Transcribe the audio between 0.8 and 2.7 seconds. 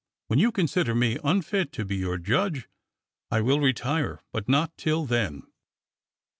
me unfit to be your judge